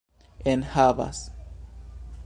enhavas 0.53 1.29